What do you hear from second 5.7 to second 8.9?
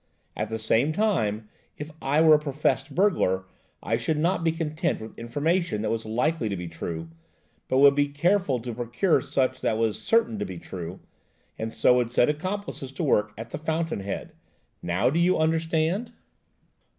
that was likely to be true, but would be careful to